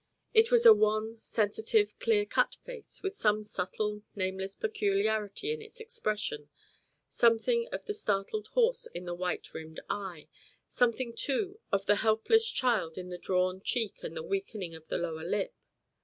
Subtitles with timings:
[0.33, 5.79] It was a wan, sensitive, clear cut face, with some subtle, nameless peculiarity in its
[5.79, 6.49] expression,
[7.07, 10.27] something of the startled horse in the white rimmed eye,
[10.67, 14.97] something too of the helpless child in the drawn cheek and the weakening of the
[14.97, 15.53] lower lip.